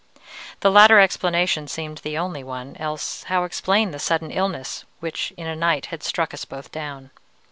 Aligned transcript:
The 0.61 0.71
latter 0.71 0.99
explanation 0.99 1.67
seemed 1.67 1.99
the 1.99 2.17
only 2.17 2.43
one, 2.43 2.75
else 2.77 3.21
how 3.25 3.43
explain 3.43 3.91
the 3.91 3.99
sudden 3.99 4.31
illness 4.31 4.83
which 4.99 5.31
in 5.37 5.45
a 5.45 5.55
night 5.55 5.85
had 5.93 6.01
struck 6.01 6.33
us 6.33 6.43
both 6.43 6.71
down? 6.71 7.11